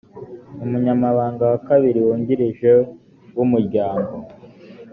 umunyamabanga 0.63 1.43
wa 1.51 1.59
kabiri 1.67 1.99
wungirije 2.05 2.71
w’umuryango 3.35 4.15